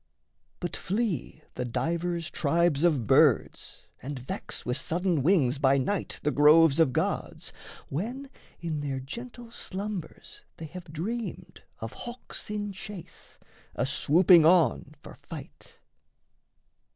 [0.59, 6.31] But flee the divers tribes of birds and vex With sudden wings by night the
[6.31, 7.53] groves of gods,
[7.87, 13.37] When in their gentle slumbers they have dreamed Of hawks in chase,
[13.77, 15.77] aswooping on for fight.